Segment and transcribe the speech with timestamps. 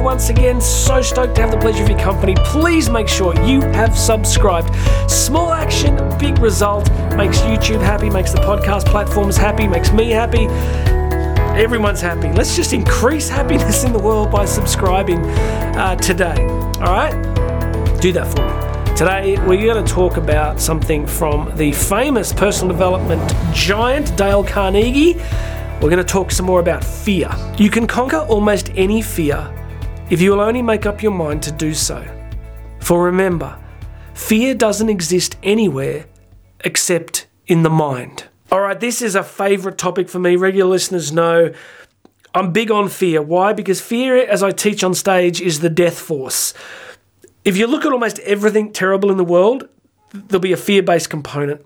[0.00, 0.60] you once again.
[0.60, 2.34] So stoked to have the pleasure of your company.
[2.44, 4.74] Please make sure you have subscribed.
[5.10, 6.90] Small action, big result.
[7.16, 10.46] Makes YouTube happy, makes the podcast platforms happy, makes me happy.
[11.60, 12.32] Everyone's happy.
[12.32, 16.42] Let's just increase happiness in the world by subscribing uh, today.
[16.80, 17.12] All right?
[18.00, 18.96] Do that for me.
[18.96, 25.14] Today, we're going to talk about something from the famous personal development giant, Dale Carnegie.
[25.80, 27.30] We're going to talk some more about fear.
[27.56, 29.50] You can conquer almost any fear
[30.10, 32.04] if you will only make up your mind to do so.
[32.80, 33.56] For remember,
[34.12, 36.06] fear doesn't exist anywhere
[36.64, 38.24] except in the mind.
[38.50, 40.34] All right, this is a favorite topic for me.
[40.34, 41.54] Regular listeners know
[42.34, 43.22] I'm big on fear.
[43.22, 43.52] Why?
[43.52, 46.54] Because fear, as I teach on stage, is the death force.
[47.44, 49.68] If you look at almost everything terrible in the world,
[50.12, 51.64] there'll be a fear based component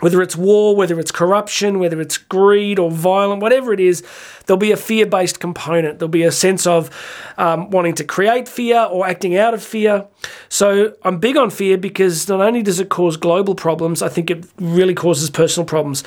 [0.00, 4.02] whether it's war, whether it's corruption, whether it's greed or violent, whatever it is,
[4.46, 5.98] there'll be a fear based component.
[5.98, 6.90] There'll be a sense of
[7.38, 10.06] um, wanting to create fear or acting out of fear.
[10.48, 14.30] So I'm big on fear because not only does it cause global problems, I think
[14.30, 16.02] it really causes personal problems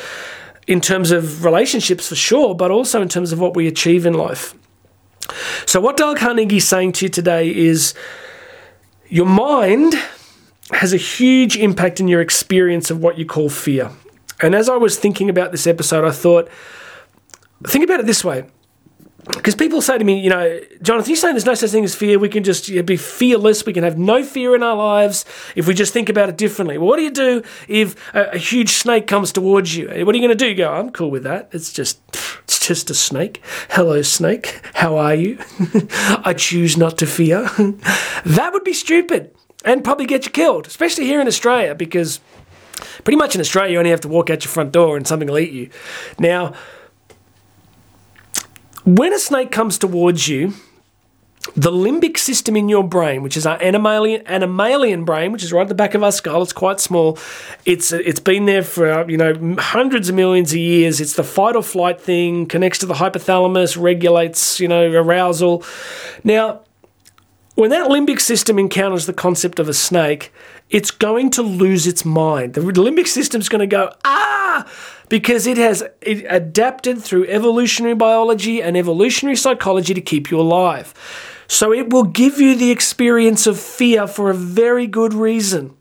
[0.68, 4.14] in terms of relationships for sure, but also in terms of what we achieve in
[4.14, 4.56] life.
[5.66, 7.94] So, what Dale Carnegie is saying to you today is
[9.08, 9.94] your mind
[10.76, 13.92] has a huge impact in your experience of what you call fear.
[14.42, 16.50] And as I was thinking about this episode, I thought,
[17.66, 18.46] think about it this way.
[19.26, 21.96] Because people say to me, you know, Jonathan, you're saying there's no such thing as
[21.96, 22.20] fear.
[22.20, 23.66] We can just be fearless.
[23.66, 25.24] We can have no fear in our lives
[25.56, 26.78] if we just think about it differently.
[26.78, 29.88] Well, what do you do if a, a huge snake comes towards you?
[29.88, 30.50] What are you going to do?
[30.50, 31.50] You go, I'm cool with that.
[31.54, 32.02] It's just,
[32.44, 33.42] it's just a snake.
[33.70, 34.62] Hello, snake.
[34.74, 35.38] How are you?
[36.26, 37.44] I choose not to fear.
[38.26, 39.34] that would be stupid
[39.64, 42.20] and probably get you killed, especially here in Australia, because
[43.04, 45.28] pretty much in Australia you only have to walk out your front door and something
[45.28, 45.70] will eat you.
[46.20, 46.54] Now,
[48.86, 50.54] when a snake comes towards you,
[51.56, 55.62] the limbic system in your brain, which is our animalian, animalian brain, which is right
[55.62, 57.18] at the back of our skull, it's quite small.
[57.66, 61.02] It's it's been there for you know hundreds of millions of years.
[61.02, 65.64] It's the fight or flight thing, connects to the hypothalamus, regulates you know arousal.
[66.24, 66.62] Now,
[67.56, 70.34] when that limbic system encounters the concept of a snake,
[70.70, 72.56] it's going to lose its mind.
[72.56, 74.68] The limbic system is going to go, ah,
[75.10, 80.94] because it has it adapted through evolutionary biology and evolutionary psychology to keep you alive.
[81.48, 85.76] So it will give you the experience of fear for a very good reason.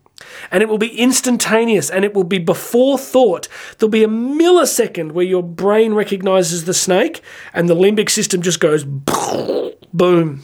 [0.51, 3.47] And it will be instantaneous and it will be before thought.
[3.77, 7.21] There'll be a millisecond where your brain recognizes the snake
[7.53, 8.83] and the limbic system just goes
[9.93, 10.43] boom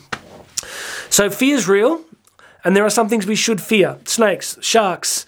[1.10, 2.02] so fear is real,
[2.64, 5.26] and there are some things we should fear snakes, sharks,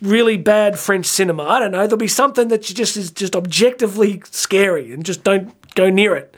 [0.00, 1.42] really bad French cinema.
[1.44, 1.86] I don't know.
[1.86, 6.34] There'll be something that just is just objectively scary and just don't go near it.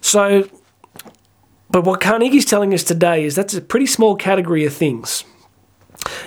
[0.00, 0.48] So,
[1.70, 5.24] but what Carnegie's telling us today is that's a pretty small category of things.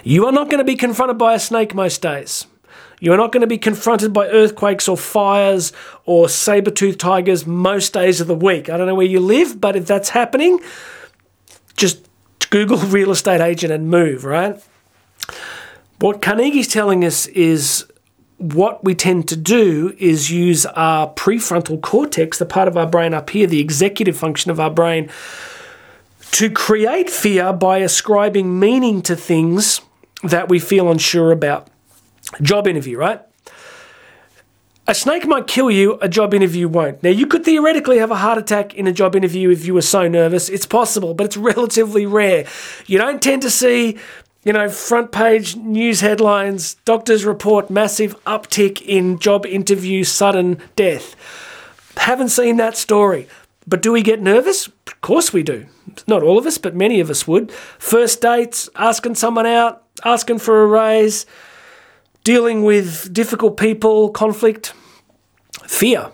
[0.03, 2.47] You are not going to be confronted by a snake most days.
[3.01, 5.73] You are not going to be confronted by earthquakes or fires
[6.05, 8.69] or saber toothed tigers most days of the week.
[8.69, 10.59] I don't know where you live, but if that's happening,
[11.75, 12.07] just
[12.49, 14.61] Google real estate agent and move, right?
[15.99, 17.85] What Carnegie's telling us is
[18.37, 23.13] what we tend to do is use our prefrontal cortex, the part of our brain
[23.13, 25.09] up here, the executive function of our brain,
[26.31, 29.79] to create fear by ascribing meaning to things
[30.21, 31.69] that we feel unsure about.
[32.41, 33.21] Job interview, right?
[34.87, 37.01] A snake might kill you, a job interview won't.
[37.01, 39.81] Now, you could theoretically have a heart attack in a job interview if you were
[39.81, 40.47] so nervous.
[40.47, 42.45] It's possible, but it's relatively rare.
[42.85, 43.97] You don't tend to see,
[44.43, 51.15] you know, front page news headlines, doctors report massive uptick in job interview sudden death.
[51.97, 53.27] Haven't seen that story.
[53.67, 54.67] But do we get nervous?
[54.67, 55.65] Of course we do.
[56.05, 57.51] Not all of us, but many of us would.
[57.51, 61.25] First dates, asking someone out, asking for a raise
[62.25, 64.73] dealing with difficult people, conflict,
[65.65, 66.11] fear.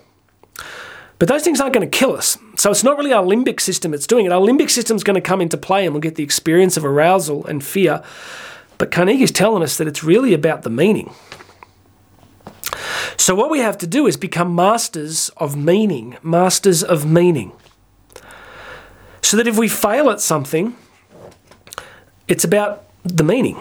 [1.18, 2.36] But those things aren't going to kill us.
[2.56, 4.32] So it's not really our limbic system that's doing it.
[4.32, 7.46] Our limbic system's going to come into play and we'll get the experience of arousal
[7.46, 8.02] and fear.
[8.76, 11.12] But Carnegie's telling us that it's really about the meaning.
[13.16, 17.52] So what we have to do is become masters of meaning, masters of meaning.
[19.22, 20.76] So that if we fail at something,
[22.28, 23.56] it's about the meaning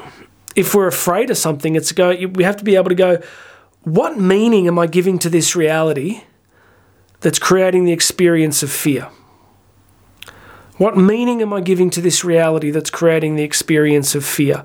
[0.56, 2.10] if we're afraid of something, it's go.
[2.10, 3.22] We have to be able to go.
[3.84, 6.24] What meaning am I giving to this reality
[7.22, 9.10] that's creating the experience of fear?
[10.78, 14.64] What meaning am I giving to this reality that's creating the experience of fear?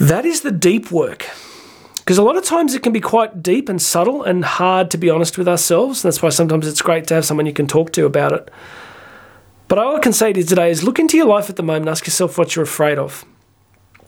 [0.00, 1.26] That is the deep work.
[1.96, 4.98] Because a lot of times it can be quite deep and subtle and hard to
[4.98, 6.02] be honest with ourselves.
[6.02, 8.50] That's why sometimes it's great to have someone you can talk to about it.
[9.68, 11.62] But all I can say to you today is look into your life at the
[11.62, 13.24] moment, ask yourself what you're afraid of.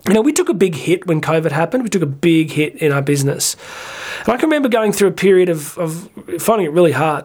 [0.07, 1.85] You know, we took a big hit when COVID happened.
[1.85, 3.57] We took a big hit in our business.
[4.21, 7.25] And I can remember going through a period of, of finding it really hard.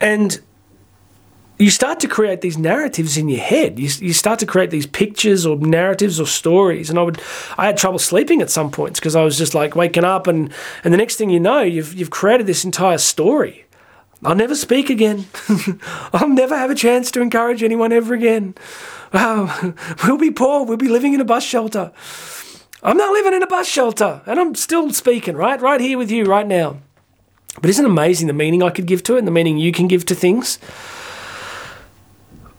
[0.00, 0.40] And
[1.58, 3.78] you start to create these narratives in your head.
[3.78, 6.90] You, you start to create these pictures or narratives or stories.
[6.90, 7.20] And I would,
[7.56, 10.52] I had trouble sleeping at some points because I was just like waking up, and
[10.82, 13.63] and the next thing you know, you've you've created this entire story.
[14.22, 15.26] I'll never speak again.
[16.12, 18.54] I'll never have a chance to encourage anyone ever again.
[19.12, 20.64] We'll be poor.
[20.64, 21.92] We'll be living in a bus shelter.
[22.82, 26.10] I'm not living in a bus shelter, and I'm still speaking right, right here with
[26.10, 26.78] you right now.
[27.60, 29.86] But isn't amazing the meaning I could give to it, and the meaning you can
[29.86, 30.58] give to things?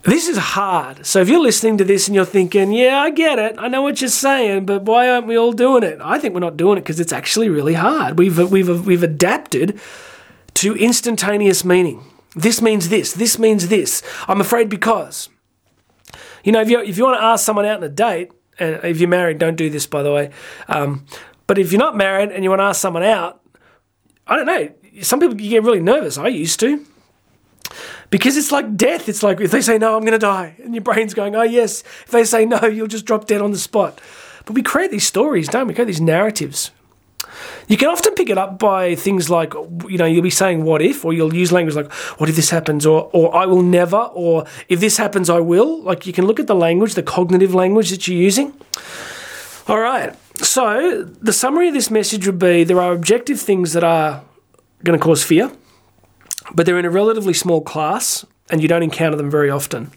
[0.03, 1.05] This is hard.
[1.05, 3.55] So if you're listening to this and you're thinking, yeah, I get it.
[3.57, 5.99] I know what you're saying, but why aren't we all doing it?
[5.99, 8.17] I think we're not doing it because it's actually really hard.
[8.17, 9.79] We've, we've, we've adapted
[10.55, 12.03] to instantaneous meaning.
[12.35, 13.13] This means this.
[13.13, 14.01] This means this.
[14.27, 15.29] I'm afraid because.
[16.43, 18.83] You know, if you, if you want to ask someone out on a date, and
[18.83, 20.31] if you're married, don't do this, by the way.
[20.67, 21.05] Um,
[21.47, 23.41] but if you're not married and you want to ask someone out,
[24.27, 24.69] I don't know.
[25.01, 26.17] Some people get really nervous.
[26.17, 26.85] I used to
[28.09, 29.09] because it's like death.
[29.09, 31.43] It's like if they say no, I'm going to die, and your brain's going, oh
[31.43, 31.81] yes.
[31.81, 33.99] If they say no, you'll just drop dead on the spot.
[34.45, 35.71] But we create these stories, don't we?
[35.71, 36.71] We create these narratives.
[37.67, 39.53] You can often pick it up by things like,
[39.87, 42.49] you know, you'll be saying what if, or you'll use language like, what if this
[42.49, 45.81] happens, or, or I will never, or if this happens, I will.
[45.81, 48.53] Like you can look at the language, the cognitive language that you're using.
[49.67, 50.15] All right.
[50.37, 54.23] So the summary of this message would be there are objective things that are
[54.83, 55.51] going to cause fear
[56.53, 59.91] but they're in a relatively small class and you don't encounter them very often.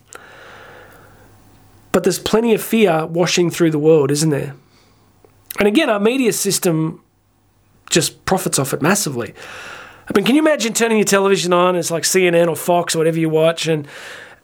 [1.92, 4.54] But there's plenty of fear washing through the world, isn't there?
[5.58, 7.02] And again, our media system
[7.90, 9.34] just profits off it massively.
[10.08, 11.76] I mean, can you imagine turning your television on?
[11.76, 13.86] It's like CNN or Fox or whatever you watch, and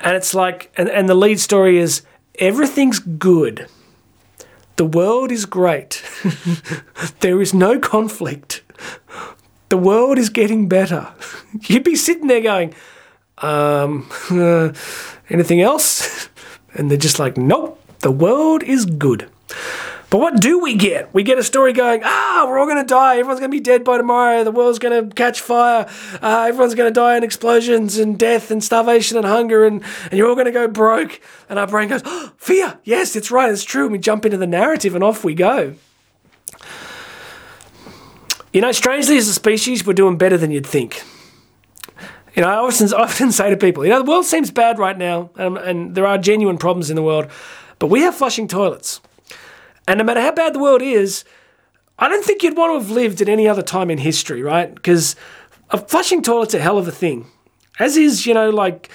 [0.00, 2.02] and it's like, and, and the lead story is
[2.38, 3.68] everything's good.
[4.76, 6.02] The world is great.
[7.20, 8.62] there is no conflict
[9.74, 11.12] the world is getting better.
[11.62, 12.74] You'd be sitting there going,
[13.38, 14.72] um, uh,
[15.28, 16.28] anything else?
[16.74, 19.28] And they're just like, nope, the world is good.
[20.10, 21.12] But what do we get?
[21.12, 23.18] We get a story going, ah, we're all going to die.
[23.18, 24.42] Everyone's going to be dead by tomorrow.
[24.44, 25.86] The world's going to catch fire.
[26.20, 30.14] Uh, everyone's going to die in explosions and death and starvation and hunger, and, and
[30.14, 31.20] you're all going to go broke.
[31.48, 32.78] And our brain goes, oh, fear.
[32.84, 33.50] Yes, it's right.
[33.50, 33.84] It's true.
[33.84, 35.74] And we jump into the narrative and off we go.
[38.52, 41.02] You know, strangely, as a species, we're doing better than you'd think.
[42.34, 44.96] You know, I often, often say to people, you know, the world seems bad right
[44.96, 47.28] now, and, and there are genuine problems in the world,
[47.78, 49.00] but we have flushing toilets.
[49.86, 51.24] And no matter how bad the world is,
[51.98, 54.74] I don't think you'd want to have lived at any other time in history, right?
[54.74, 55.16] Because
[55.70, 57.26] a flushing toilet's a hell of a thing.
[57.78, 58.90] As is, you know, like,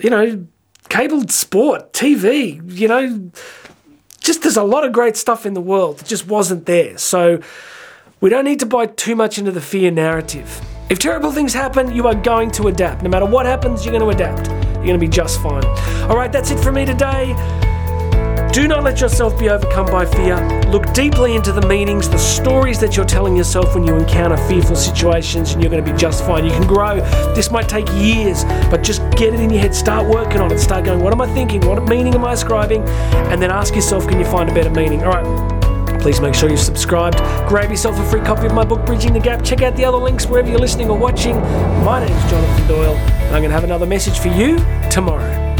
[0.00, 0.46] you know,
[0.88, 3.30] cabled sport, TV, you know,
[4.20, 6.96] just there's a lot of great stuff in the world that just wasn't there.
[6.98, 7.40] So,
[8.20, 10.60] we don't need to buy too much into the fear narrative.
[10.88, 13.02] If terrible things happen, you are going to adapt.
[13.02, 14.48] No matter what happens, you're going to adapt.
[14.48, 15.64] You're going to be just fine.
[16.08, 17.34] All right, that's it for me today.
[18.54, 20.36] Do not let yourself be overcome by fear.
[20.68, 24.76] Look deeply into the meanings, the stories that you're telling yourself when you encounter fearful
[24.76, 26.44] situations, and you're going to be just fine.
[26.44, 27.00] You can grow.
[27.34, 29.74] This might take years, but just get it in your head.
[29.74, 30.60] Start working on it.
[30.60, 31.66] Start going, what am I thinking?
[31.66, 32.82] What meaning am I ascribing?
[32.86, 35.02] And then ask yourself, can you find a better meaning?
[35.02, 36.00] All right.
[36.00, 37.18] Please make sure you're subscribed.
[37.48, 39.42] Grab yourself a free copy of my book, Bridging the Gap.
[39.42, 41.34] Check out the other links wherever you're listening or watching.
[41.84, 44.58] My name's Jonathan Doyle, and I'm going to have another message for you
[44.92, 45.53] tomorrow.